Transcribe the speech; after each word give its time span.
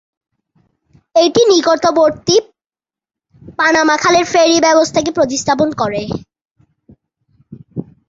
এটি 1.15 1.41
নিকটবর্তী 1.51 2.35
পানামা 3.59 3.95
খালের 3.97 4.25
ফেরি 4.33 4.57
ব্যবস্থাকে 4.65 5.11
প্রতিস্থাপন 5.17 5.69
করে। 5.81 6.01